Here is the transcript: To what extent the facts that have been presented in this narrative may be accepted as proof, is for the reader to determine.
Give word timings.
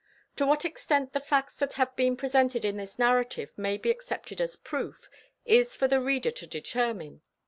To 0.37 0.47
what 0.47 0.65
extent 0.65 1.13
the 1.13 1.19
facts 1.19 1.55
that 1.57 1.73
have 1.73 1.95
been 1.95 2.17
presented 2.17 2.65
in 2.65 2.77
this 2.77 2.97
narrative 2.97 3.51
may 3.55 3.77
be 3.77 3.91
accepted 3.91 4.41
as 4.41 4.55
proof, 4.55 5.07
is 5.45 5.75
for 5.75 5.87
the 5.87 6.01
reader 6.01 6.31
to 6.31 6.47
determine. 6.47 7.21